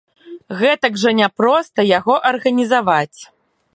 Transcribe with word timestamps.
Гэтак 0.61 0.97
жа 1.01 1.11
не 1.19 1.27
проста 1.41 1.79
яго 1.97 2.13
арганізаваць. 2.31 3.19